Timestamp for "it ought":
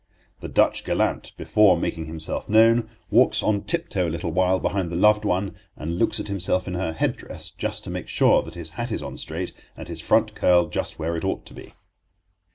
11.15-11.45